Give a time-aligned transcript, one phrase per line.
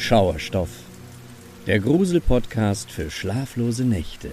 [0.00, 0.70] Schauerstoff,
[1.66, 4.30] der Grusel-Podcast für schlaflose Nächte.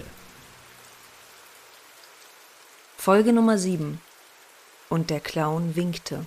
[2.96, 4.00] Folge Nummer 7
[4.88, 6.24] Und der Clown winkte.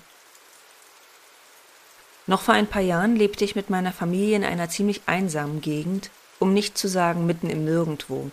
[2.28, 6.12] Noch vor ein paar Jahren lebte ich mit meiner Familie in einer ziemlich einsamen Gegend,
[6.38, 8.32] um nicht zu sagen mitten im Nirgendwo.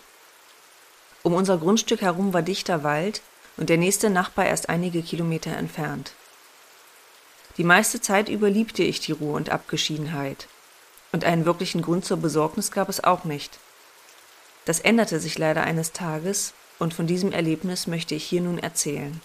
[1.23, 3.21] Um unser Grundstück herum war dichter Wald
[3.55, 6.11] und der nächste Nachbar erst einige Kilometer entfernt.
[7.55, 10.47] Die meiste Zeit über liebte ich die Ruhe und Abgeschiedenheit.
[11.11, 13.59] Und einen wirklichen Grund zur Besorgnis gab es auch nicht.
[14.65, 19.21] Das änderte sich leider eines Tages, und von diesem Erlebnis möchte ich hier nun erzählen.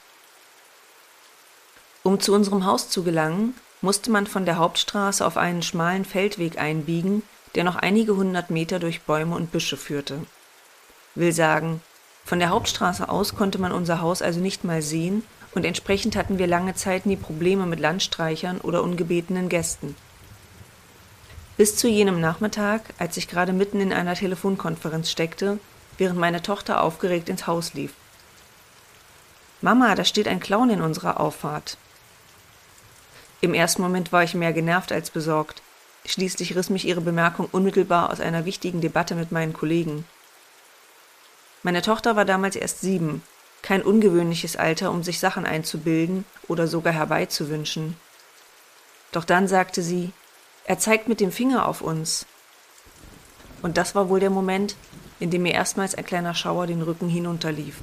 [2.02, 6.58] Um zu unserem Haus zu gelangen, musste man von der Hauptstraße auf einen schmalen Feldweg
[6.58, 7.22] einbiegen,
[7.54, 10.24] der noch einige hundert Meter durch Bäume und Büsche führte.
[11.14, 11.82] Will sagen,
[12.24, 16.38] von der Hauptstraße aus konnte man unser Haus also nicht mal sehen und entsprechend hatten
[16.38, 19.96] wir lange Zeit nie Probleme mit Landstreichern oder ungebetenen Gästen.
[21.56, 25.58] Bis zu jenem Nachmittag, als ich gerade mitten in einer Telefonkonferenz steckte,
[25.98, 27.92] während meine Tochter aufgeregt ins Haus lief.
[29.60, 31.76] Mama, da steht ein Clown in unserer Auffahrt.
[33.40, 35.62] Im ersten Moment war ich mehr genervt als besorgt.
[36.06, 40.04] Schließlich riss mich ihre Bemerkung unmittelbar aus einer wichtigen Debatte mit meinen Kollegen.
[41.62, 43.22] Meine Tochter war damals erst sieben
[43.62, 47.96] kein ungewöhnliches Alter, um sich Sachen einzubilden oder sogar herbeizuwünschen.
[49.12, 50.12] Doch dann sagte sie,
[50.64, 52.26] er zeigt mit dem Finger auf uns.
[53.62, 54.76] Und das war wohl der Moment,
[55.20, 57.76] in dem mir erstmals ein kleiner Schauer den Rücken hinunterlief.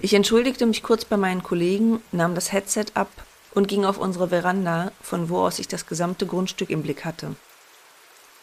[0.00, 3.08] Ich entschuldigte mich kurz bei meinen Kollegen, nahm das Headset ab
[3.52, 7.34] und ging auf unsere Veranda, von wo aus ich das gesamte Grundstück im Blick hatte.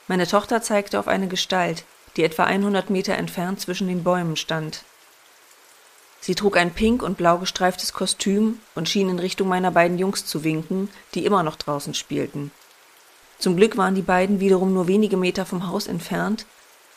[0.08, 1.86] Meine Tochter zeigte auf eine Gestalt,
[2.18, 4.84] die etwa 100 Meter entfernt zwischen den Bäumen stand,
[6.26, 10.26] Sie trug ein pink und blau gestreiftes Kostüm und schien in Richtung meiner beiden Jungs
[10.26, 12.50] zu winken, die immer noch draußen spielten.
[13.40, 16.46] Zum Glück waren die beiden wiederum nur wenige Meter vom Haus entfernt,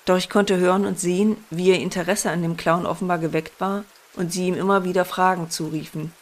[0.04, 3.84] doch ich konnte hören und sehen, wie ihr Interesse an dem Clown offenbar geweckt war
[4.14, 6.12] und sie ihm immer wieder Fragen zuriefen.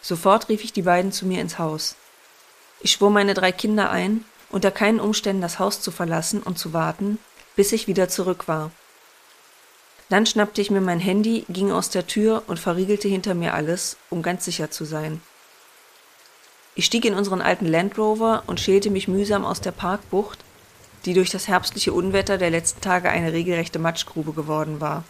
[0.00, 1.96] Sofort rief ich die beiden zu mir ins Haus.
[2.80, 6.72] Ich schwor meine drei Kinder ein, unter keinen Umständen das Haus zu verlassen und zu
[6.72, 7.18] warten,
[7.56, 8.70] bis ich wieder zurück war.
[10.08, 13.96] Dann schnappte ich mir mein Handy, ging aus der Tür und verriegelte hinter mir alles,
[14.08, 15.20] um ganz sicher zu sein.
[16.78, 20.38] Ich stieg in unseren alten Land Rover und schälte mich mühsam aus der Parkbucht,
[21.06, 25.02] die durch das herbstliche Unwetter der letzten Tage eine regelrechte Matschgrube geworden war.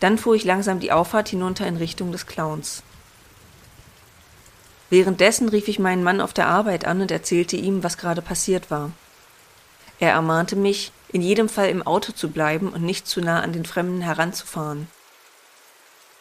[0.00, 2.82] Dann fuhr ich langsam die Auffahrt hinunter in Richtung des Clowns.
[4.88, 8.70] Währenddessen rief ich meinen Mann auf der Arbeit an und erzählte ihm, was gerade passiert
[8.70, 8.92] war.
[9.98, 13.52] Er ermahnte mich, in jedem Fall im Auto zu bleiben und nicht zu nah an
[13.52, 14.88] den Fremden heranzufahren.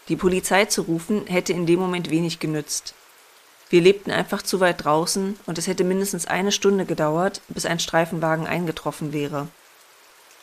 [0.09, 2.95] Die Polizei zu rufen hätte in dem Moment wenig genützt.
[3.69, 7.79] Wir lebten einfach zu weit draußen und es hätte mindestens eine Stunde gedauert, bis ein
[7.79, 9.47] Streifenwagen eingetroffen wäre.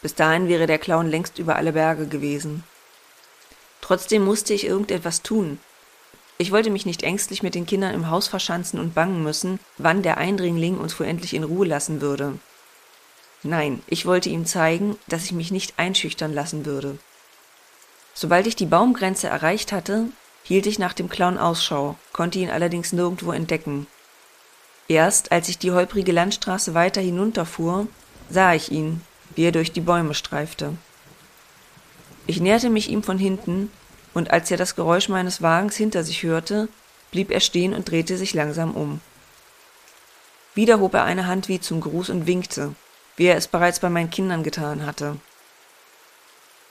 [0.00, 2.62] Bis dahin wäre der Clown längst über alle Berge gewesen.
[3.80, 5.58] Trotzdem musste ich irgendetwas tun.
[6.38, 10.02] Ich wollte mich nicht ängstlich mit den Kindern im Haus verschanzen und bangen müssen, wann
[10.02, 12.38] der Eindringling uns wohl endlich in Ruhe lassen würde.
[13.42, 16.98] Nein, ich wollte ihm zeigen, dass ich mich nicht einschüchtern lassen würde.
[18.12, 20.06] Sobald ich die Baumgrenze erreicht hatte,
[20.46, 23.88] hielt ich nach dem Clown Ausschau, konnte ihn allerdings nirgendwo entdecken.
[24.86, 27.88] Erst als ich die holprige Landstraße weiter hinunterfuhr,
[28.30, 29.00] sah ich ihn,
[29.34, 30.74] wie er durch die Bäume streifte.
[32.28, 33.72] Ich näherte mich ihm von hinten,
[34.14, 36.68] und als er das Geräusch meines Wagens hinter sich hörte,
[37.10, 39.00] blieb er stehen und drehte sich langsam um.
[40.54, 42.72] Wieder hob er eine Hand wie zum Gruß und winkte,
[43.16, 45.16] wie er es bereits bei meinen Kindern getan hatte.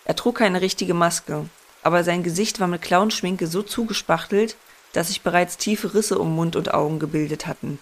[0.05, 1.49] Er trug keine richtige Maske,
[1.85, 4.55] aber sein Gesicht war mit Clownschminke so zugespachtelt,
[4.93, 7.77] dass sich bereits tiefe Risse um Mund und Augen gebildet hatten.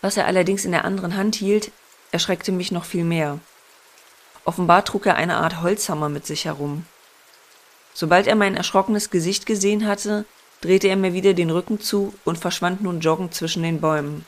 [0.00, 1.70] Was er allerdings in der anderen Hand hielt,
[2.10, 3.38] erschreckte mich noch viel mehr.
[4.44, 6.84] Offenbar trug er eine Art Holzhammer mit sich herum.
[7.94, 10.24] Sobald er mein erschrockenes Gesicht gesehen hatte,
[10.60, 14.26] drehte er mir wieder den Rücken zu und verschwand nun joggend zwischen den Bäumen.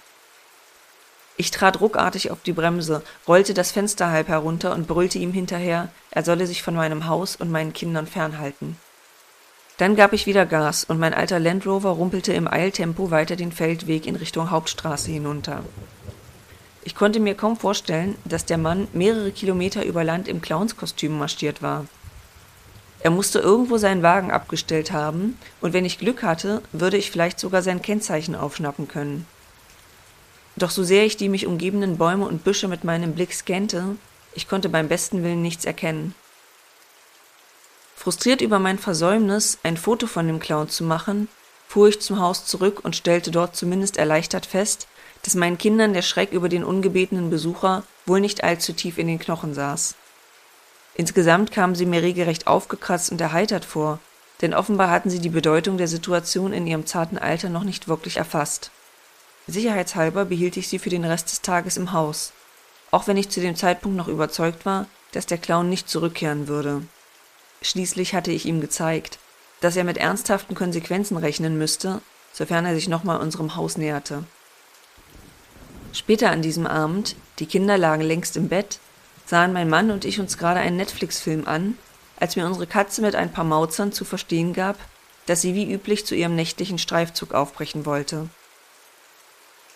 [1.41, 5.89] Ich trat ruckartig auf die Bremse, rollte das Fenster halb herunter und brüllte ihm hinterher,
[6.11, 8.77] er solle sich von meinem Haus und meinen Kindern fernhalten.
[9.77, 13.53] Dann gab ich wieder Gas und mein alter Land Rover rumpelte im Eiltempo weiter den
[13.53, 15.63] Feldweg in Richtung Hauptstraße hinunter.
[16.83, 21.63] Ich konnte mir kaum vorstellen, dass der Mann mehrere Kilometer über Land im Clownskostüm marschiert
[21.63, 21.85] war.
[22.99, 27.39] Er musste irgendwo seinen Wagen abgestellt haben, und wenn ich Glück hatte, würde ich vielleicht
[27.39, 29.25] sogar sein Kennzeichen aufschnappen können.
[30.59, 33.97] Doch so sehr ich die mich umgebenden Bäume und Büsche mit meinem Blick scannte,
[34.35, 36.17] ich konnte beim besten Willen nichts erkennen.
[37.95, 41.29] Frustriert über mein Versäumnis, ein Foto von dem Clown zu machen,
[41.69, 44.89] fuhr ich zum Haus zurück und stellte dort zumindest erleichtert fest,
[45.23, 49.21] dass meinen Kindern der Schreck über den ungebetenen Besucher wohl nicht allzu tief in den
[49.21, 49.95] Knochen saß.
[50.95, 54.01] Insgesamt kamen sie mir regelrecht aufgekratzt und erheitert vor,
[54.43, 58.17] denn offenbar hatten sie die Bedeutung der Situation in ihrem zarten Alter noch nicht wirklich
[58.17, 58.73] erfasst.
[59.49, 62.33] Sicherheitshalber behielt ich sie für den Rest des Tages im Haus,
[62.91, 66.83] auch wenn ich zu dem Zeitpunkt noch überzeugt war, dass der Clown nicht zurückkehren würde.
[67.63, 69.19] Schließlich hatte ich ihm gezeigt,
[69.61, 72.03] dass er mit ernsthaften Konsequenzen rechnen müsste,
[72.33, 74.25] sofern er sich nochmal unserem Haus näherte.
[75.95, 78.79] Später an diesem Abend, die Kinder lagen längst im Bett,
[79.25, 81.79] sahen mein Mann und ich uns gerade einen Netflix-Film an,
[82.21, 84.77] als mir unsere Katze mit ein paar Mauzern zu verstehen gab,
[85.25, 88.29] dass sie wie üblich zu ihrem nächtlichen Streifzug aufbrechen wollte.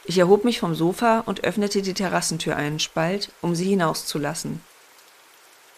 [0.04, 4.60] Ich erhob mich vom Sofa und öffnete die Terrassentür einen Spalt, um sie hinauszulassen.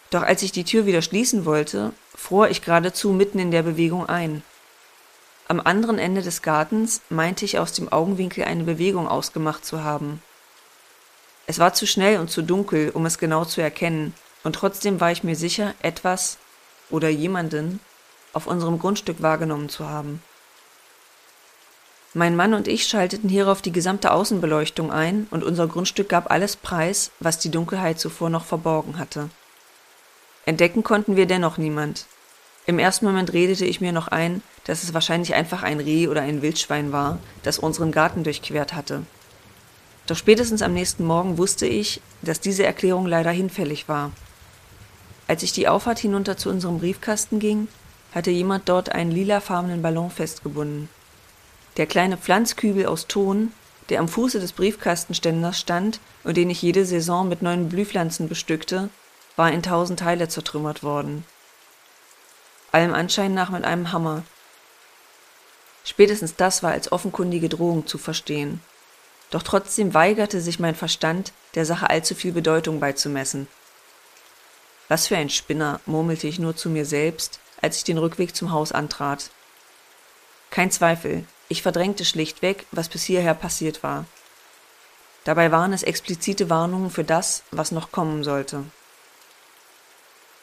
[0.09, 4.07] Doch als ich die Tür wieder schließen wollte, fror ich geradezu mitten in der Bewegung
[4.07, 4.43] ein.
[5.47, 10.21] Am anderen Ende des Gartens meinte ich aus dem Augenwinkel eine Bewegung ausgemacht zu haben.
[11.45, 15.11] Es war zu schnell und zu dunkel, um es genau zu erkennen, und trotzdem war
[15.11, 16.37] ich mir sicher, etwas
[16.89, 17.79] oder jemanden
[18.33, 20.21] auf unserem Grundstück wahrgenommen zu haben.
[22.17, 26.55] Mein Mann und ich schalteten hierauf die gesamte Außenbeleuchtung ein, und unser Grundstück gab alles
[26.55, 29.29] preis, was die Dunkelheit zuvor noch verborgen hatte.
[30.45, 32.05] Entdecken konnten wir dennoch niemand.
[32.65, 36.21] Im ersten Moment redete ich mir noch ein, dass es wahrscheinlich einfach ein Reh oder
[36.21, 39.03] ein Wildschwein war, das unseren Garten durchquert hatte.
[40.07, 44.13] Doch spätestens am nächsten Morgen wusste ich, dass diese Erklärung leider hinfällig war.
[45.27, 47.67] Als ich die Auffahrt hinunter zu unserem Briefkasten ging,
[48.13, 50.87] hatte jemand dort einen lilafarbenen Ballon festgebunden.
[51.77, 53.51] Der kleine Pflanzkübel aus Ton,
[53.89, 58.89] der am Fuße des Briefkastenständers stand und den ich jede Saison mit neuen Blühpflanzen bestückte,
[59.35, 61.25] war in tausend Teile zertrümmert worden.
[62.71, 64.23] Allem Anschein nach mit einem Hammer.
[65.83, 68.61] Spätestens das war als offenkundige Drohung zu verstehen.
[69.29, 73.47] Doch trotzdem weigerte sich mein Verstand, der Sache allzu viel Bedeutung beizumessen.
[74.87, 78.51] Was für ein Spinner, murmelte ich nur zu mir selbst, als ich den Rückweg zum
[78.51, 79.31] Haus antrat.
[80.51, 84.05] Kein Zweifel, ich verdrängte schlichtweg, was bis hierher passiert war.
[85.23, 88.63] Dabei waren es explizite Warnungen für das, was noch kommen sollte.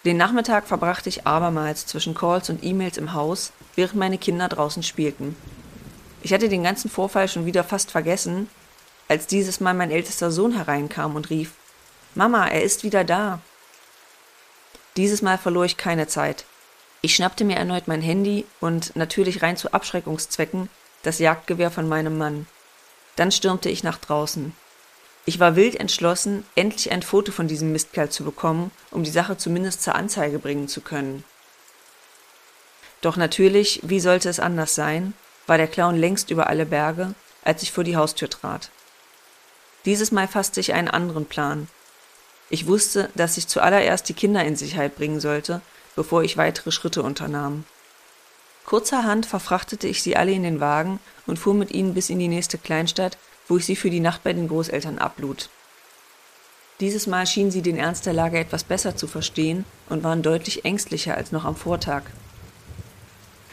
[0.04, 4.82] Den Nachmittag verbrachte ich abermals zwischen Calls und E-Mails im Haus, während meine Kinder draußen
[4.82, 5.36] spielten.
[6.22, 8.48] Ich hatte den ganzen Vorfall schon wieder fast vergessen,
[9.08, 11.52] als dieses Mal mein ältester Sohn hereinkam und rief
[12.14, 13.40] Mama, er ist wieder da.
[14.96, 16.44] Dieses Mal verlor ich keine Zeit.
[17.00, 20.68] Ich schnappte mir erneut mein Handy und natürlich rein zu Abschreckungszwecken
[21.02, 22.46] das Jagdgewehr von meinem Mann.
[23.16, 24.54] Dann stürmte ich nach draußen.
[25.24, 29.36] Ich war wild entschlossen, endlich ein Foto von diesem Mistkerl zu bekommen, um die Sache
[29.36, 31.24] zumindest zur Anzeige bringen zu können.
[33.00, 35.14] Doch natürlich, wie sollte es anders sein,
[35.46, 37.14] war der Clown längst über alle Berge,
[37.44, 38.70] als ich vor die Haustür trat.
[39.84, 41.68] Dieses Mal fasste ich einen anderen Plan,
[42.52, 45.62] ich wusste, dass ich zuallererst die Kinder in Sicherheit bringen sollte,
[45.96, 47.64] bevor ich weitere Schritte unternahm.
[48.64, 52.28] Kurzerhand verfrachtete ich sie alle in den Wagen und fuhr mit ihnen bis in die
[52.28, 53.18] nächste Kleinstadt,
[53.48, 55.50] wo ich sie für die Nacht bei den Großeltern ablud.
[56.80, 60.64] Dieses Mal schienen sie den Ernst der Lage etwas besser zu verstehen und waren deutlich
[60.64, 62.04] ängstlicher als noch am Vortag.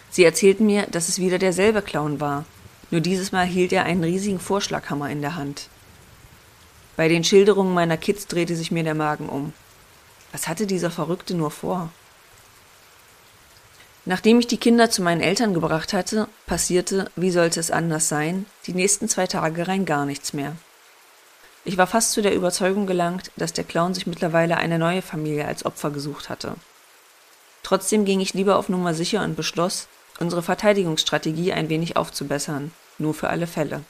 [0.09, 2.45] Sie erzählten mir, dass es wieder derselbe Clown war,
[2.91, 5.69] nur dieses Mal hielt er einen riesigen Vorschlaghammer in der Hand.
[6.95, 9.53] Bei den Schilderungen meiner Kids drehte sich mir der Magen um.
[10.31, 11.91] Was hatte dieser Verrückte nur vor?
[14.09, 18.47] Nachdem ich die Kinder zu meinen Eltern gebracht hatte, passierte, wie sollte es anders sein,
[18.65, 20.55] die nächsten zwei Tage rein gar nichts mehr.
[21.63, 25.45] Ich war fast zu der Überzeugung gelangt, dass der Clown sich mittlerweile eine neue Familie
[25.45, 26.55] als Opfer gesucht hatte.
[27.61, 29.87] Trotzdem ging ich lieber auf Nummer sicher und beschloss,
[30.19, 33.83] unsere Verteidigungsstrategie ein wenig aufzubessern, nur für alle Fälle.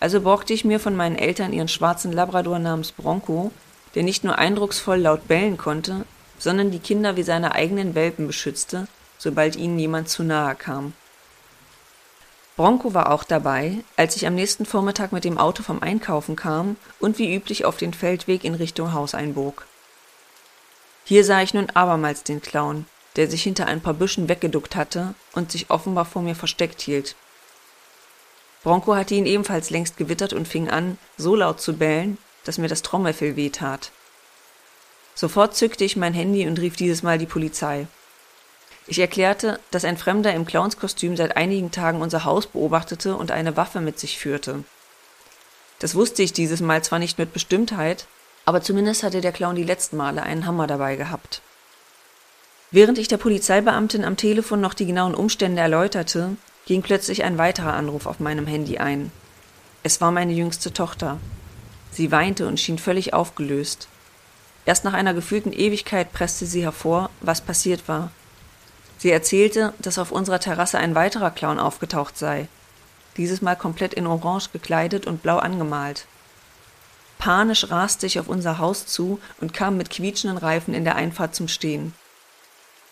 [0.00, 3.52] Also borgte ich mir von meinen Eltern ihren schwarzen Labrador namens Bronco,
[3.94, 6.06] der nicht nur eindrucksvoll laut bellen konnte,
[6.38, 8.88] sondern die Kinder wie seine eigenen Welpen beschützte,
[9.20, 10.94] sobald ihnen jemand zu nahe kam.
[12.56, 16.76] Bronco war auch dabei, als ich am nächsten Vormittag mit dem Auto vom Einkaufen kam
[16.98, 19.66] und wie üblich auf den Feldweg in Richtung Haus einbog.
[21.04, 22.86] Hier sah ich nun abermals den Clown,
[23.16, 27.14] der sich hinter ein paar Büschen weggeduckt hatte und sich offenbar vor mir versteckt hielt.
[28.62, 32.68] Bronco hatte ihn ebenfalls längst gewittert und fing an, so laut zu bellen, dass mir
[32.68, 33.90] das Trommelfell wehtat.
[35.14, 37.86] Sofort zückte ich mein Handy und rief dieses Mal die Polizei.
[38.90, 43.56] Ich erklärte, dass ein Fremder im Clownskostüm seit einigen Tagen unser Haus beobachtete und eine
[43.56, 44.64] Waffe mit sich führte.
[45.78, 48.08] Das wusste ich dieses Mal zwar nicht mit Bestimmtheit,
[48.46, 51.40] aber zumindest hatte der Clown die letzten Male einen Hammer dabei gehabt.
[52.72, 57.74] Während ich der Polizeibeamtin am Telefon noch die genauen Umstände erläuterte, ging plötzlich ein weiterer
[57.74, 59.12] Anruf auf meinem Handy ein.
[59.84, 61.18] Es war meine jüngste Tochter.
[61.92, 63.86] Sie weinte und schien völlig aufgelöst.
[64.66, 68.10] Erst nach einer gefühlten Ewigkeit presste sie hervor, was passiert war.
[69.00, 72.48] Sie erzählte, dass auf unserer Terrasse ein weiterer Clown aufgetaucht sei,
[73.16, 76.04] dieses Mal komplett in Orange gekleidet und blau angemalt.
[77.16, 81.34] Panisch raste ich auf unser Haus zu und kam mit quietschenden Reifen in der Einfahrt
[81.34, 81.94] zum Stehen.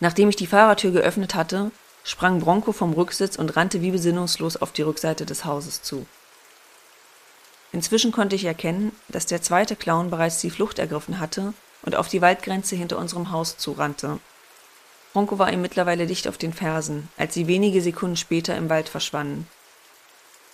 [0.00, 1.72] Nachdem ich die Fahrertür geöffnet hatte,
[2.04, 6.06] sprang Bronco vom Rücksitz und rannte wie besinnungslos auf die Rückseite des Hauses zu.
[7.70, 12.08] Inzwischen konnte ich erkennen, dass der zweite Clown bereits die Flucht ergriffen hatte und auf
[12.08, 14.20] die Waldgrenze hinter unserem Haus zurannte.
[15.12, 18.88] Bronco war ihm mittlerweile dicht auf den Fersen, als sie wenige Sekunden später im Wald
[18.88, 19.48] verschwanden.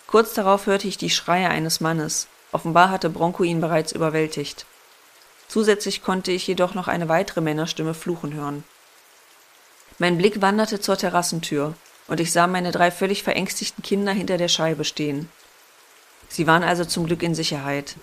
[0.07, 2.29] Kurz darauf hörte ich die Schreie eines Mannes.
[2.53, 4.65] Offenbar hatte Bronco ihn bereits überwältigt.
[5.49, 8.65] Zusätzlich konnte ich jedoch noch eine weitere Männerstimme fluchen hören.
[9.99, 11.75] Mein Blick wanderte zur Terrassentür,
[12.07, 15.29] und ich sah meine drei völlig verängstigten Kinder hinter der Scheibe stehen.
[16.29, 17.97] Sie waren also zum Glück in Sicherheit.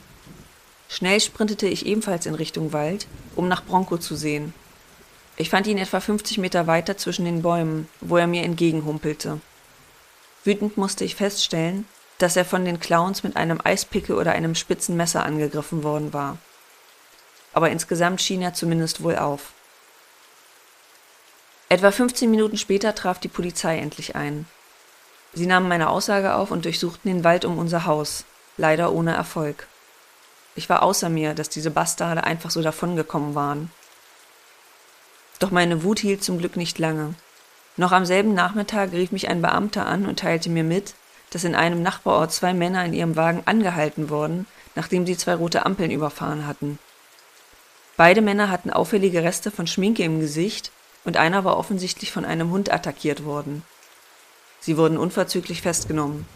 [0.89, 4.53] Schnell sprintete ich ebenfalls in Richtung Wald, um nach Bronco zu sehen.
[5.37, 9.39] Ich fand ihn etwa 50 Meter weiter zwischen den Bäumen, wo er mir entgegenhumpelte.
[10.43, 11.85] Wütend musste ich feststellen,
[12.17, 16.37] dass er von den Clowns mit einem Eispickel oder einem spitzen Messer angegriffen worden war.
[17.53, 19.53] Aber insgesamt schien er zumindest wohl auf.
[21.69, 24.45] Etwa 15 Minuten später traf die Polizei endlich ein.
[25.33, 28.25] Sie nahmen meine Aussage auf und durchsuchten den Wald um unser Haus,
[28.57, 29.67] leider ohne Erfolg.
[30.55, 33.71] Ich war außer mir, dass diese Bastarde einfach so davongekommen waren.
[35.41, 37.15] Doch meine Wut hielt zum Glück nicht lange.
[37.75, 40.93] Noch am selben Nachmittag rief mich ein Beamter an und teilte mir mit,
[41.31, 44.45] dass in einem Nachbarort zwei Männer in ihrem Wagen angehalten wurden,
[44.75, 46.77] nachdem sie zwei rote Ampeln überfahren hatten.
[47.97, 50.71] Beide Männer hatten auffällige Reste von Schminke im Gesicht
[51.05, 53.63] und einer war offensichtlich von einem Hund attackiert worden.
[54.59, 56.27] Sie wurden unverzüglich festgenommen.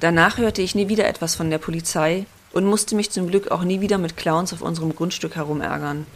[0.00, 3.62] Danach hörte ich nie wieder etwas von der Polizei und musste mich zum Glück auch
[3.62, 6.06] nie wieder mit Clowns auf unserem Grundstück herumärgern.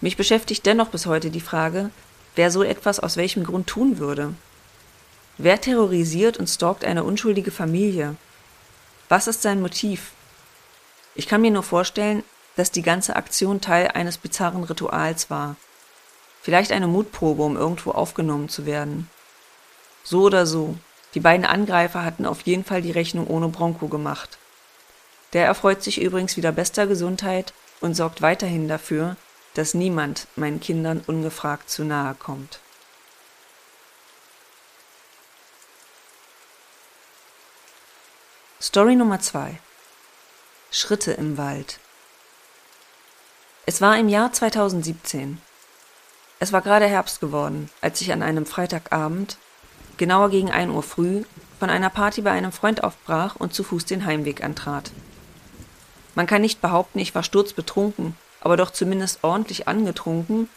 [0.00, 1.90] Mich beschäftigt dennoch bis heute die Frage,
[2.34, 4.34] wer so etwas aus welchem Grund tun würde.
[5.38, 8.16] Wer terrorisiert und stalkt eine unschuldige Familie?
[9.08, 10.12] Was ist sein Motiv?
[11.14, 12.22] Ich kann mir nur vorstellen,
[12.56, 15.56] dass die ganze Aktion Teil eines bizarren Rituals war.
[16.42, 19.10] Vielleicht eine Mutprobe, um irgendwo aufgenommen zu werden.
[20.04, 20.76] So oder so,
[21.14, 24.38] die beiden Angreifer hatten auf jeden Fall die Rechnung ohne Bronco gemacht.
[25.32, 29.16] Der erfreut sich übrigens wieder bester Gesundheit und sorgt weiterhin dafür,
[29.56, 32.60] dass niemand meinen Kindern ungefragt zu nahe kommt.
[38.60, 39.58] Story Nummer 2
[40.70, 41.78] Schritte im Wald
[43.64, 45.40] Es war im Jahr 2017.
[46.38, 49.38] Es war gerade Herbst geworden, als ich an einem Freitagabend,
[49.96, 51.22] genauer gegen 1 Uhr früh,
[51.58, 54.90] von einer Party bei einem Freund aufbrach und zu Fuß den Heimweg antrat.
[56.14, 60.48] Man kann nicht behaupten, ich war sturzbetrunken, aber doch zumindest ordentlich angetrunken,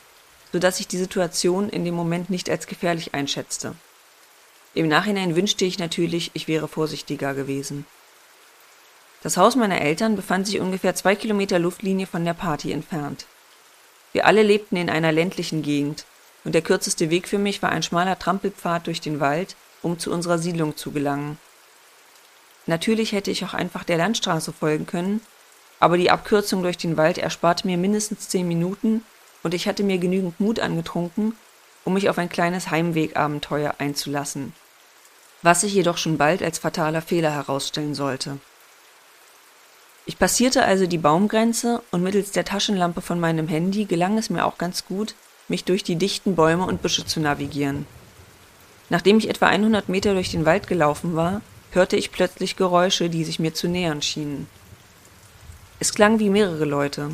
[0.51, 3.75] so dass ich die Situation in dem Moment nicht als gefährlich einschätzte.
[4.73, 7.85] Im Nachhinein wünschte ich natürlich, ich wäre vorsichtiger gewesen.
[9.21, 13.25] Das Haus meiner Eltern befand sich ungefähr zwei Kilometer Luftlinie von der Party entfernt.
[14.13, 16.05] Wir alle lebten in einer ländlichen Gegend,
[16.45, 20.11] und der kürzeste Weg für mich war ein schmaler Trampelpfad durch den Wald, um zu
[20.11, 21.37] unserer Siedlung zu gelangen.
[22.65, 25.21] Natürlich hätte ich auch einfach der Landstraße folgen können,
[25.79, 29.03] aber die Abkürzung durch den Wald ersparte mir mindestens zehn Minuten,
[29.41, 31.33] und ich hatte mir genügend Mut angetrunken,
[31.85, 34.53] um mich auf ein kleines Heimwegabenteuer einzulassen,
[35.41, 38.39] was sich jedoch schon bald als fataler Fehler herausstellen sollte.
[40.05, 44.45] Ich passierte also die Baumgrenze und mittels der Taschenlampe von meinem Handy gelang es mir
[44.45, 45.13] auch ganz gut,
[45.47, 47.85] mich durch die dichten Bäume und Büsche zu navigieren.
[48.89, 53.23] Nachdem ich etwa 100 Meter durch den Wald gelaufen war, hörte ich plötzlich Geräusche, die
[53.23, 54.47] sich mir zu nähern schienen.
[55.79, 57.11] Es klang wie mehrere Leute.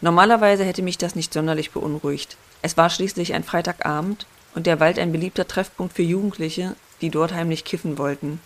[0.00, 2.36] Normalerweise hätte mich das nicht sonderlich beunruhigt.
[2.62, 7.32] Es war schließlich ein Freitagabend und der Wald ein beliebter Treffpunkt für Jugendliche, die dort
[7.32, 8.40] heimlich kiffen wollten.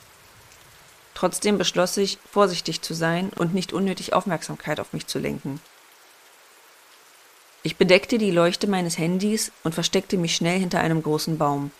[1.14, 5.60] Trotzdem beschloss ich, vorsichtig zu sein und nicht unnötig Aufmerksamkeit auf mich zu lenken.
[7.62, 11.72] Ich bedeckte die Leuchte meines Handys und versteckte mich schnell hinter einem großen Baum.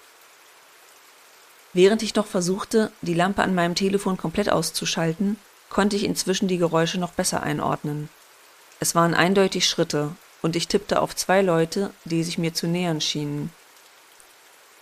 [1.73, 5.39] Während ich noch versuchte, die Lampe an meinem Telefon komplett auszuschalten,
[5.71, 8.11] konnte ich inzwischen die Geräusche noch besser einordnen.
[8.81, 10.11] Es waren eindeutig Schritte,
[10.43, 13.51] und ich tippte auf zwei Leute, die sich mir zu nähern schienen.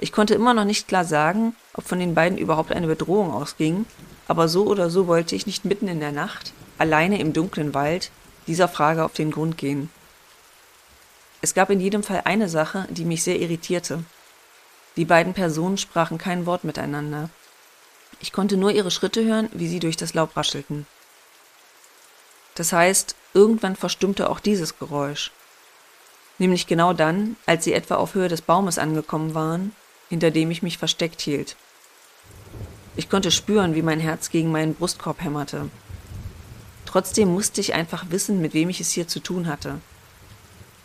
[0.01, 3.85] Ich konnte immer noch nicht klar sagen, ob von den beiden überhaupt eine Bedrohung ausging,
[4.29, 8.11] aber so oder so wollte ich nicht mitten in der Nacht, alleine im dunklen Wald,
[8.47, 9.91] dieser Frage auf den Grund gehen.
[11.41, 14.05] Es gab in jedem Fall eine Sache, die mich sehr irritierte.
[14.97, 17.31] Die beiden Personen sprachen kein Wort miteinander.
[18.21, 20.87] Ich konnte nur ihre Schritte hören, wie sie durch das Laub raschelten.
[22.55, 25.31] Das heißt, irgendwann verstummte auch dieses Geräusch.
[26.39, 29.75] Nämlich genau dann, als sie etwa auf Höhe des Baumes angekommen waren,
[30.09, 31.57] hinter dem ich mich versteckt hielt.
[32.97, 35.71] Ich konnte spüren, wie mein Herz gegen meinen Brustkorb hämmerte.
[36.85, 39.81] Trotzdem musste ich einfach wissen, mit wem ich es hier zu tun hatte.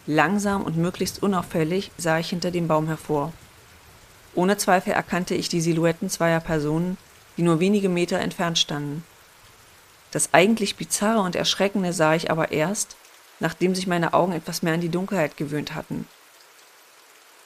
[0.06, 3.34] Langsam und möglichst unauffällig sah ich hinter dem Baum hervor.
[4.36, 6.98] Ohne Zweifel erkannte ich die Silhouetten zweier Personen,
[7.38, 9.04] die nur wenige Meter entfernt standen.
[10.12, 12.96] Das eigentlich Bizarre und Erschreckende sah ich aber erst,
[13.40, 16.08] nachdem sich meine Augen etwas mehr an die Dunkelheit gewöhnt hatten.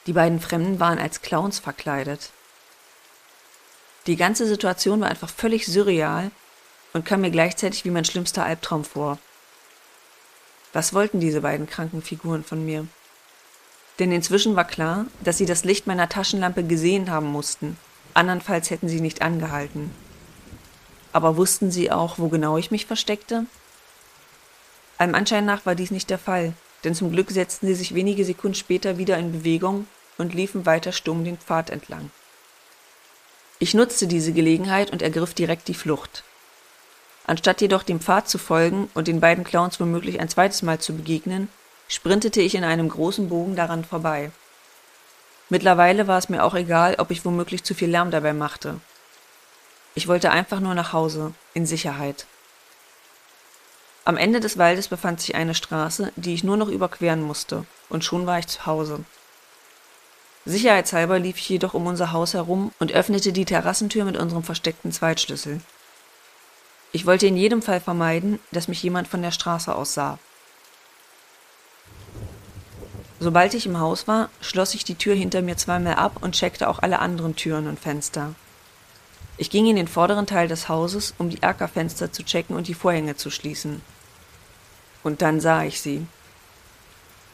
[0.06, 2.30] Die beiden Fremden waren als Clowns verkleidet.
[4.06, 6.30] Die ganze Situation war einfach völlig surreal
[6.92, 9.18] und kam mir gleichzeitig wie mein schlimmster Albtraum vor.
[10.72, 12.86] Was wollten diese beiden kranken Figuren von mir?
[13.98, 17.76] Denn inzwischen war klar, dass sie das Licht meiner Taschenlampe gesehen haben mussten,
[18.18, 19.90] andernfalls hätten sie nicht angehalten.
[21.12, 23.46] Aber wussten sie auch, wo genau ich mich versteckte?
[24.98, 26.52] Allem Anschein nach war dies nicht der Fall,
[26.84, 29.86] denn zum Glück setzten sie sich wenige Sekunden später wieder in Bewegung
[30.18, 32.10] und liefen weiter stumm den Pfad entlang.
[33.60, 36.24] Ich nutzte diese Gelegenheit und ergriff direkt die Flucht.
[37.26, 40.94] Anstatt jedoch dem Pfad zu folgen und den beiden Clowns womöglich ein zweites Mal zu
[40.94, 41.48] begegnen,
[41.88, 44.30] sprintete ich in einem großen Bogen daran vorbei.
[45.48, 48.80] Mittlerweile war es mir auch egal, ob ich womöglich zu viel Lärm dabei machte.
[49.94, 52.26] Ich wollte einfach nur nach Hause, in Sicherheit.
[54.04, 58.04] Am Ende des Waldes befand sich eine Straße, die ich nur noch überqueren musste, und
[58.04, 59.04] schon war ich zu Hause.
[60.44, 64.92] Sicherheitshalber lief ich jedoch um unser Haus herum und öffnete die Terrassentür mit unserem versteckten
[64.92, 65.60] Zweitschlüssel.
[66.90, 70.18] Ich wollte in jedem Fall vermeiden, dass mich jemand von der Straße aus sah.
[73.20, 76.68] Sobald ich im Haus war, schloss ich die Tür hinter mir zweimal ab und checkte
[76.68, 78.34] auch alle anderen Türen und Fenster.
[79.38, 82.74] Ich ging in den vorderen Teil des Hauses, um die Erkerfenster zu checken und die
[82.74, 83.82] Vorhänge zu schließen.
[85.02, 86.06] Und dann sah ich sie.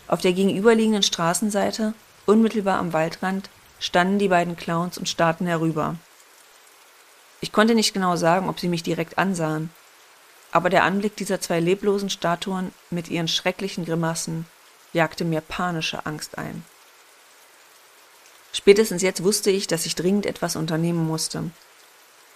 [0.09, 1.94] Auf der gegenüberliegenden Straßenseite,
[2.27, 5.97] unmittelbar am Waldrand, standen die beiden Clowns und starrten herüber.
[7.40, 9.70] Ich konnte nicht genau sagen, ob sie mich direkt ansahen,
[10.51, 14.47] aber der Anblick dieser zwei leblosen Statuen mit ihren schrecklichen Grimassen
[14.94, 16.64] jagte mir panische Angst ein.
[18.52, 21.50] Spätestens jetzt wusste ich, dass ich dringend etwas unternehmen musste.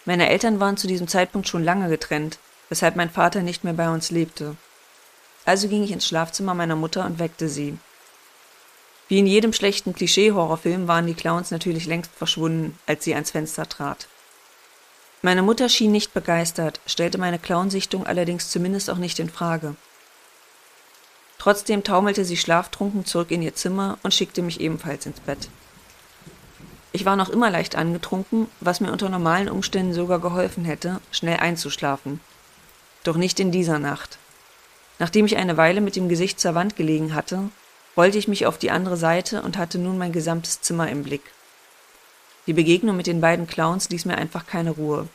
[0.05, 3.88] Meine Eltern waren zu diesem Zeitpunkt schon lange getrennt, weshalb mein Vater nicht mehr bei
[3.88, 4.57] uns lebte.
[5.44, 7.79] Also ging ich ins Schlafzimmer meiner Mutter und weckte sie.
[9.09, 13.66] Wie in jedem schlechten Klischee-Horrorfilm waren die Clowns natürlich längst verschwunden, als sie ans Fenster
[13.66, 14.09] trat.
[15.23, 19.77] Meine Mutter schien nicht begeistert, stellte meine Clownsichtung allerdings zumindest auch nicht in Frage.
[21.38, 25.48] Trotzdem taumelte sie schlaftrunken zurück in ihr Zimmer und schickte mich ebenfalls ins Bett.
[26.92, 31.38] Ich war noch immer leicht angetrunken, was mir unter normalen Umständen sogar geholfen hätte, schnell
[31.38, 32.20] einzuschlafen.
[33.05, 34.18] Doch nicht in dieser Nacht.
[34.98, 37.51] Nachdem ich eine Weile mit dem Gesicht zur Wand gelegen hatte,
[37.94, 41.22] wollte ich mich auf die andere Seite und hatte nun mein gesamtes Zimmer im Blick.
[42.46, 45.09] Die Begegnung mit den beiden Clowns ließ mir einfach keine Ruhe.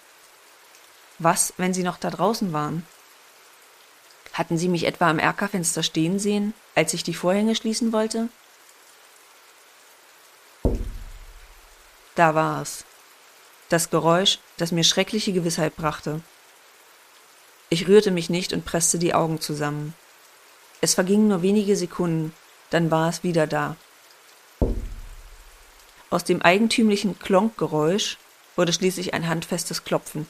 [1.19, 2.85] Was, wenn sie noch da draußen waren?
[4.33, 8.29] Hatten sie mich etwa am Erkerfenster stehen sehen, als ich die Vorhänge schließen wollte?
[12.15, 12.83] Da war es.
[13.69, 16.21] Das Geräusch, das mir schreckliche Gewissheit brachte.
[17.69, 19.95] Ich rührte mich nicht und presste die Augen zusammen.
[20.81, 22.33] Es vergingen nur wenige Sekunden,
[22.71, 23.75] dann war es wieder da.
[26.09, 28.17] Aus dem eigentümlichen Klonkgeräusch
[28.55, 30.27] wurde schließlich ein handfestes Klopfen.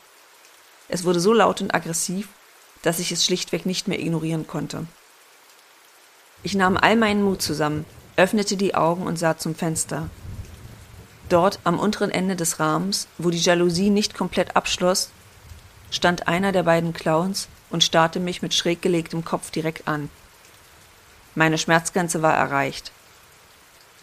[0.87, 2.29] Es wurde so laut und aggressiv,
[2.83, 4.85] dass ich es schlichtweg nicht mehr ignorieren konnte.
[6.43, 7.85] Ich nahm all meinen Mut zusammen,
[8.17, 10.09] öffnete die Augen und sah zum Fenster.
[11.29, 15.09] Dort am unteren Ende des Rahmens, wo die Jalousie nicht komplett abschloss,
[15.89, 20.09] stand einer der beiden Clowns und starrte mich mit schräg gelegtem Kopf direkt an.
[21.33, 22.91] Meine Schmerzgrenze war erreicht.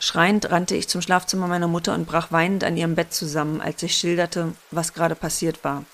[0.01, 3.83] Schreiend rannte ich zum Schlafzimmer meiner Mutter und brach weinend an ihrem Bett zusammen, als
[3.83, 5.85] ich schilderte, was gerade passiert war.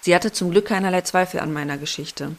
[0.00, 2.36] Sie hatte zum Glück keinerlei Zweifel an meiner Geschichte.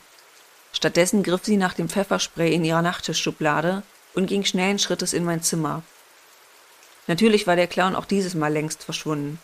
[0.73, 5.43] Stattdessen griff sie nach dem Pfefferspray in ihrer Nachttischschublade und ging schnellen Schrittes in mein
[5.43, 5.83] Zimmer.
[7.07, 9.39] Natürlich war der Clown auch dieses Mal längst verschwunden.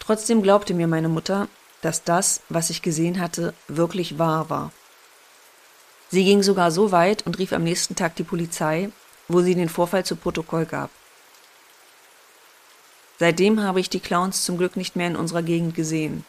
[0.00, 1.48] Trotzdem glaubte mir meine Mutter,
[1.82, 4.72] dass das, was ich gesehen hatte, wirklich wahr war.
[6.10, 8.90] Sie ging sogar so weit und rief am nächsten Tag die Polizei,
[9.28, 10.90] wo sie den Vorfall zu Protokoll gab.
[13.18, 16.24] Seitdem habe ich die Clowns zum Glück nicht mehr in unserer Gegend gesehen.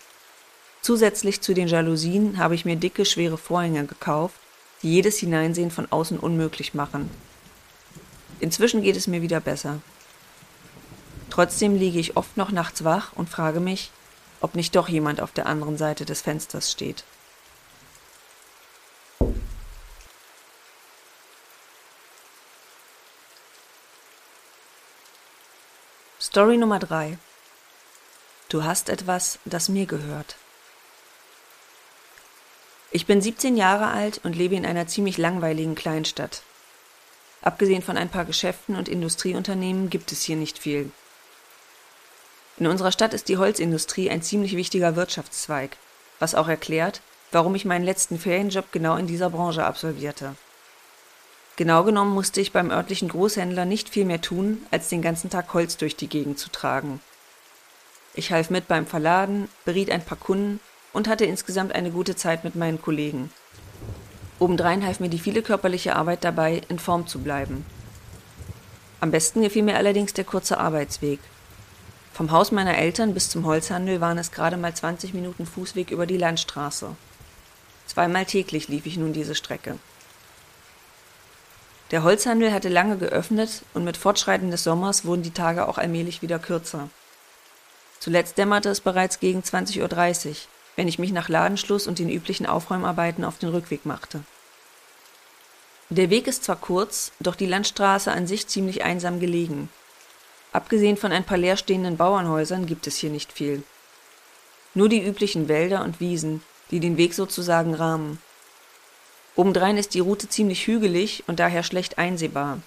[0.81, 4.35] Zusätzlich zu den Jalousien habe ich mir dicke, schwere Vorhänge gekauft,
[4.81, 7.09] die jedes Hineinsehen von außen unmöglich machen.
[8.39, 9.81] Inzwischen geht es mir wieder besser.
[11.29, 13.91] Trotzdem liege ich oft noch nachts wach und frage mich,
[14.41, 17.03] ob nicht doch jemand auf der anderen Seite des Fensters steht.
[26.21, 27.17] Story Nummer 3
[28.49, 30.35] Du hast etwas, das mir gehört.
[32.91, 36.41] Ich bin 17 Jahre alt und lebe in einer ziemlich langweiligen Kleinstadt.
[37.41, 40.91] Abgesehen von ein paar Geschäften und Industrieunternehmen gibt es hier nicht viel.
[42.57, 45.77] In unserer Stadt ist die Holzindustrie ein ziemlich wichtiger Wirtschaftszweig,
[46.17, 50.35] was auch erklärt, warum ich meinen letzten Ferienjob genau in dieser Branche absolvierte.
[51.57, 55.53] Genau genommen musste ich beim örtlichen Großhändler nicht viel mehr tun, als den ganzen Tag
[55.53, 57.01] Holz durch die Gegend zu tragen.
[58.15, 60.59] Ich half mit beim Verladen, beriet ein paar Kunden
[60.93, 63.31] und hatte insgesamt eine gute Zeit mit meinen Kollegen.
[64.39, 67.65] Obendrein half mir die viele körperliche Arbeit dabei, in Form zu bleiben.
[69.01, 71.19] Am besten gefiel mir allerdings der kurze Arbeitsweg.
[72.13, 76.05] Vom Haus meiner Eltern bis zum Holzhandel waren es gerade mal 20 Minuten Fußweg über
[76.05, 76.95] die Landstraße.
[77.87, 79.79] Zweimal täglich lief ich nun diese Strecke.
[81.91, 86.21] Der Holzhandel hatte lange geöffnet und mit Fortschreiten des Sommers wurden die Tage auch allmählich
[86.21, 86.89] wieder kürzer.
[87.99, 89.81] Zuletzt dämmerte es bereits gegen 20.30
[90.29, 90.35] Uhr,
[90.79, 94.21] wenn ich mich nach Ladenschluss und den üblichen Aufräumarbeiten auf den Rückweg machte.
[95.89, 99.67] Der Weg ist zwar kurz, doch die Landstraße an sich ziemlich einsam gelegen.
[100.53, 103.63] Abgesehen von ein paar leerstehenden Bauernhäusern gibt es hier nicht viel.
[104.73, 108.17] Nur die üblichen Wälder und Wiesen, die den Weg sozusagen rahmen.
[109.35, 112.59] Obendrein ist die Route ziemlich hügelig und daher schlecht einsehbar.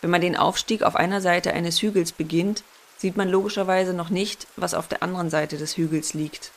[0.00, 2.64] Wenn man den Aufstieg auf einer Seite eines Hügels beginnt,
[2.96, 6.52] sieht man logischerweise noch nicht, was auf der anderen Seite des Hügels liegt.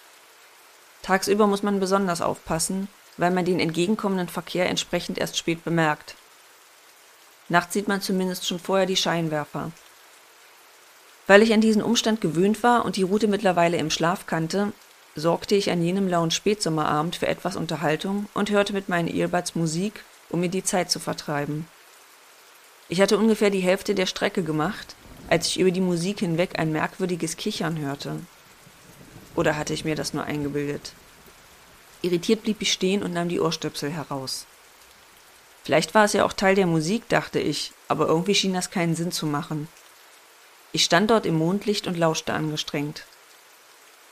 [1.05, 2.87] Tagsüber muss man besonders aufpassen,
[3.17, 6.15] weil man den entgegenkommenden Verkehr entsprechend erst spät bemerkt.
[7.47, 9.71] Nachts sieht man zumindest schon vorher die Scheinwerfer.
[11.27, 14.73] Weil ich an diesen Umstand gewöhnt war und die Route mittlerweile im Schlaf kannte,
[15.13, 20.03] sorgte ich an jenem lauen Spätsommerabend für etwas Unterhaltung und hörte mit meinen Earbuds Musik,
[20.29, 21.67] um mir die Zeit zu vertreiben.
[22.89, 24.95] Ich hatte ungefähr die Hälfte der Strecke gemacht,
[25.29, 28.21] als ich über die Musik hinweg ein merkwürdiges Kichern hörte.
[29.35, 30.93] Oder hatte ich mir das nur eingebildet?
[32.01, 34.45] Irritiert blieb ich stehen und nahm die Ohrstöpsel heraus.
[35.63, 38.95] Vielleicht war es ja auch Teil der Musik, dachte ich, aber irgendwie schien das keinen
[38.95, 39.67] Sinn zu machen.
[40.71, 43.05] Ich stand dort im Mondlicht und lauschte angestrengt.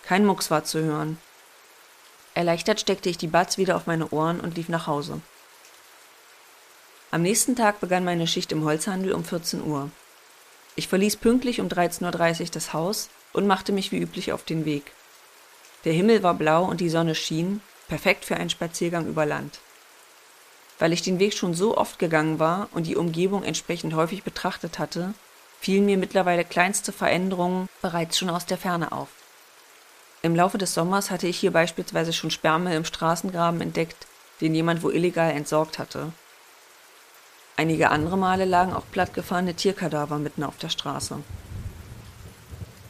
[0.03, 1.19] Kein Mucks war zu hören.
[2.33, 5.21] Erleichtert steckte ich die Buds wieder auf meine Ohren und lief nach Hause.
[7.11, 9.91] Am nächsten Tag begann meine Schicht im Holzhandel um 14 Uhr.
[10.75, 14.65] Ich verließ pünktlich um 13.30 Uhr das Haus und machte mich wie üblich auf den
[14.65, 14.91] Weg.
[15.85, 19.59] Der Himmel war blau und die Sonne schien, perfekt für einen Spaziergang über Land.
[20.79, 24.79] Weil ich den Weg schon so oft gegangen war und die Umgebung entsprechend häufig betrachtet
[24.79, 25.13] hatte,
[25.59, 29.09] fielen mir mittlerweile kleinste Veränderungen bereits schon aus der Ferne auf.
[30.21, 34.07] Im Laufe des Sommers hatte ich hier beispielsweise schon Sperrmüll im Straßengraben entdeckt,
[34.39, 36.13] den jemand wo illegal entsorgt hatte.
[37.55, 41.19] Einige andere Male lagen auch plattgefahrene Tierkadaver mitten auf der Straße.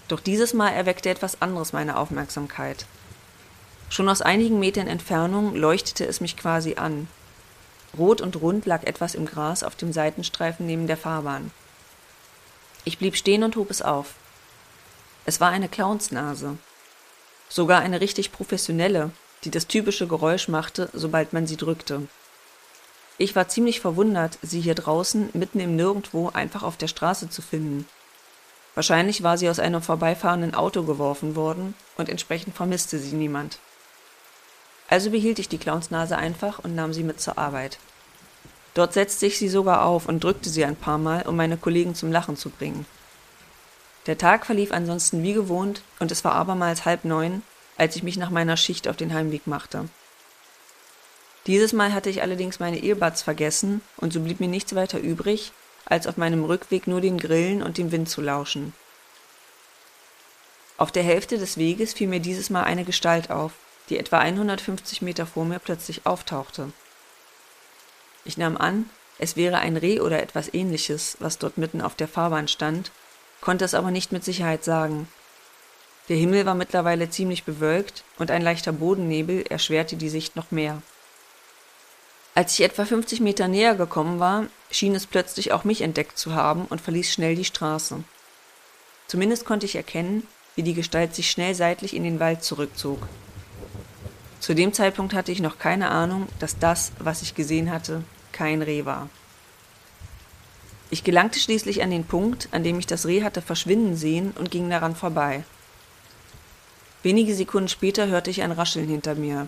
[0.08, 2.86] Doch dieses Mal erweckte etwas anderes meine Aufmerksamkeit.
[3.90, 7.08] Schon aus einigen Metern Entfernung leuchtete es mich quasi an.
[7.98, 11.52] Rot und rund lag etwas im Gras auf dem Seitenstreifen neben der Fahrbahn.
[12.86, 14.16] Ich blieb stehen und hob es auf.
[15.26, 16.58] Es war eine Clownsnase,
[17.48, 19.12] sogar eine richtig professionelle,
[19.44, 22.08] die das typische Geräusch machte, sobald man sie drückte.
[23.18, 27.42] Ich war ziemlich verwundert, sie hier draußen mitten im Nirgendwo einfach auf der Straße zu
[27.42, 27.86] finden.
[28.76, 33.60] Wahrscheinlich war sie aus einem vorbeifahrenden Auto geworfen worden und entsprechend vermisste sie niemand.
[34.90, 37.78] Also behielt ich die Clownsnase einfach und nahm sie mit zur Arbeit.
[38.74, 41.94] Dort setzte ich sie sogar auf und drückte sie ein paar Mal, um meine Kollegen
[41.94, 42.86] zum Lachen zu bringen.
[44.08, 47.44] Der Tag verlief ansonsten wie gewohnt und es war abermals halb neun,
[47.78, 49.88] als ich mich nach meiner Schicht auf den Heimweg machte.
[51.46, 55.52] Dieses Mal hatte ich allerdings meine Earbuds vergessen und so blieb mir nichts weiter übrig,
[55.86, 58.74] als auf meinem Rückweg nur den Grillen und dem Wind zu lauschen.
[60.78, 63.54] Auf der Hälfte des Weges fiel mir dieses Mal eine Gestalt auf,
[63.90, 66.72] die etwa 150 Meter vor mir plötzlich auftauchte.
[68.26, 72.08] Ich nahm an, es wäre ein Reh oder etwas ähnliches, was dort mitten auf der
[72.08, 72.92] Fahrbahn stand
[73.44, 75.10] konnte es aber nicht mit Sicherheit sagen.
[76.08, 80.82] Der Himmel war mittlerweile ziemlich bewölkt und ein leichter Bodennebel erschwerte die Sicht noch mehr.
[82.36, 86.34] Als ich etwa 50 Meter näher gekommen war, schien es plötzlich auch mich entdeckt zu
[86.34, 88.04] haben und verließ schnell die Straße.
[89.08, 93.08] Zumindest konnte ich erkennen, wie die Gestalt sich schnell seitlich in den Wald zurückzog.
[94.40, 98.62] Zu dem Zeitpunkt hatte ich noch keine Ahnung, dass das, was ich gesehen hatte, kein
[98.62, 99.10] Reh war.
[100.90, 104.52] Ich gelangte schließlich an den Punkt, an dem ich das Reh hatte verschwinden sehen und
[104.52, 105.44] ging daran vorbei.
[107.04, 109.48] Wenige Sekunden später hörte ich ein Rascheln hinter mir.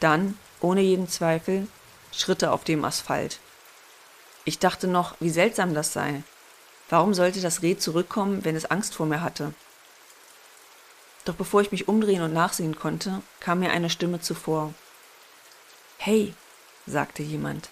[0.00, 1.68] Dann, ohne jeden Zweifel,
[2.10, 3.38] Schritte auf dem Asphalt.
[4.44, 6.22] Ich dachte noch, wie seltsam das sei.
[6.88, 9.52] Warum sollte das Reh zurückkommen, wenn es Angst vor mir hatte?
[11.26, 14.72] Doch bevor ich mich umdrehen und nachsehen konnte, kam mir eine Stimme zuvor.
[15.98, 16.34] Hey,
[16.86, 17.68] sagte jemand.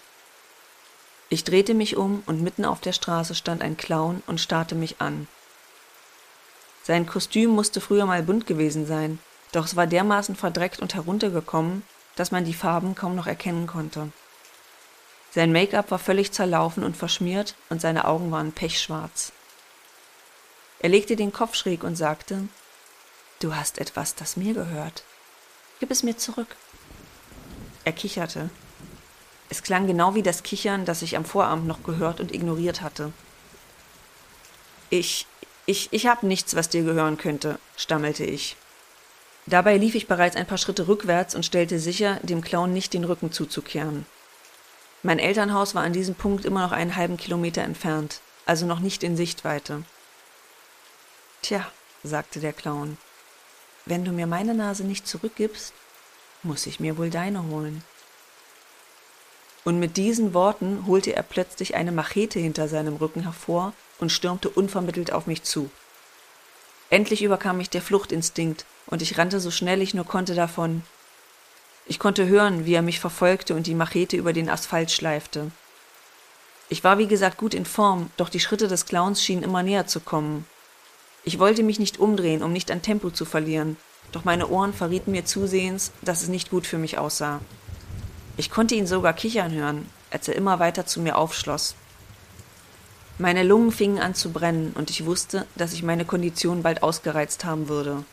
[1.29, 5.01] Ich drehte mich um und mitten auf der Straße stand ein Clown und starrte mich
[5.01, 5.27] an.
[6.83, 9.19] Sein Kostüm musste früher mal bunt gewesen sein,
[9.51, 11.83] doch es war dermaßen verdreckt und heruntergekommen,
[12.15, 14.11] dass man die Farben kaum noch erkennen konnte.
[15.31, 19.31] Sein Make-up war völlig zerlaufen und verschmiert und seine Augen waren pechschwarz.
[20.79, 22.47] Er legte den Kopf schräg und sagte,
[23.39, 25.03] Du hast etwas, das mir gehört.
[25.79, 26.55] Gib es mir zurück.
[27.83, 28.49] Er kicherte.
[29.49, 33.11] Es klang genau wie das Kichern, das ich am Vorabend noch gehört und ignoriert hatte.
[34.89, 35.27] Ich,
[35.65, 38.55] ich, ich hab nichts, was dir gehören könnte, stammelte ich.
[39.45, 43.03] Dabei lief ich bereits ein paar Schritte rückwärts und stellte sicher, dem Clown nicht den
[43.03, 44.05] Rücken zuzukehren.
[45.01, 49.03] Mein Elternhaus war an diesem Punkt immer noch einen halben Kilometer entfernt, also noch nicht
[49.03, 49.83] in Sichtweite.
[51.41, 51.69] Tja,
[52.03, 52.97] sagte der Clown,
[53.85, 55.73] wenn du mir meine Nase nicht zurückgibst,
[56.41, 57.83] muss ich mir wohl deine holen.
[59.65, 64.49] Und mit diesen Worten holte er plötzlich eine Machete hinter seinem Rücken hervor und stürmte
[64.49, 65.69] unvermittelt auf mich zu.
[66.89, 70.83] Endlich überkam mich der Fluchtinstinkt, und ich rannte so schnell ich nur konnte davon,
[71.85, 75.51] ich konnte hören, wie er mich verfolgte und die Machete über den Asphalt schleifte.
[76.69, 79.85] Ich war wie gesagt gut in Form, doch die Schritte des Clowns schienen immer näher
[79.85, 80.45] zu kommen.
[81.25, 83.75] Ich wollte mich nicht umdrehen, um nicht an Tempo zu verlieren,
[84.13, 87.41] doch meine Ohren verrieten mir zusehends, dass es nicht gut für mich aussah.
[88.37, 91.75] Ich konnte ihn sogar kichern hören, als er immer weiter zu mir aufschloss.
[93.19, 97.45] Meine Lungen fingen an zu brennen und ich wusste, dass ich meine Kondition bald ausgereizt
[97.45, 98.05] haben würde.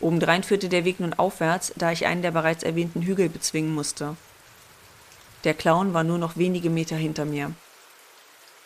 [0.00, 4.16] Obendrein führte der Weg nun aufwärts, da ich einen der bereits erwähnten Hügel bezwingen musste.
[5.44, 7.52] Der Clown war nur noch wenige Meter hinter mir.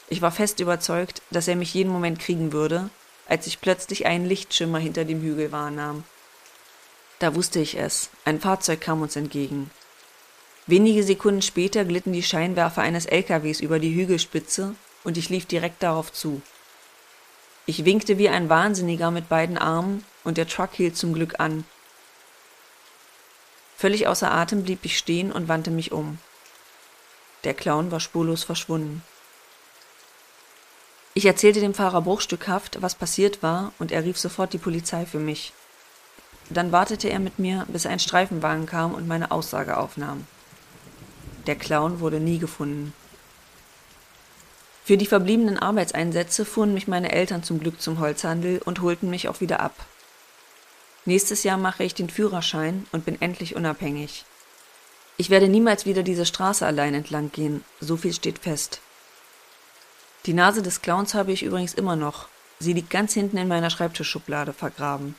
[0.08, 2.90] Ich war fest überzeugt, dass er mich jeden Moment kriegen würde,
[3.26, 6.04] als ich plötzlich einen Lichtschimmer hinter dem Hügel wahrnahm.
[7.18, 9.70] Da wusste ich es, ein Fahrzeug kam uns entgegen.
[10.66, 15.82] Wenige Sekunden später glitten die Scheinwerfer eines LKWs über die Hügelspitze und ich lief direkt
[15.82, 16.42] darauf zu.
[17.66, 21.64] Ich winkte wie ein Wahnsinniger mit beiden Armen und der Truck hielt zum Glück an.
[23.76, 26.18] Völlig außer Atem blieb ich stehen und wandte mich um.
[27.44, 29.02] Der Clown war spurlos verschwunden.
[31.12, 35.20] Ich erzählte dem Fahrer bruchstückhaft, was passiert war, und er rief sofort die Polizei für
[35.20, 35.52] mich.
[36.50, 40.26] Dann wartete er mit mir, bis ein Streifenwagen kam und meine Aussage aufnahm.
[41.46, 42.92] Der Clown wurde nie gefunden.
[44.84, 49.28] Für die verbliebenen Arbeitseinsätze fuhren mich meine Eltern zum Glück zum Holzhandel und holten mich
[49.28, 49.74] auch wieder ab.
[51.06, 54.24] Nächstes Jahr mache ich den Führerschein und bin endlich unabhängig.
[55.16, 58.80] Ich werde niemals wieder diese Straße allein entlang gehen, so viel steht fest.
[60.26, 62.28] Die Nase des Clowns habe ich übrigens immer noch.
[62.58, 65.14] Sie liegt ganz hinten in meiner Schreibtischschublade vergraben.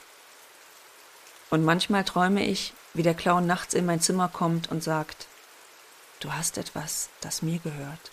[1.51, 5.27] Und manchmal träume ich, wie der Clown nachts in mein Zimmer kommt und sagt,
[6.19, 8.11] Du hast etwas, das mir gehört.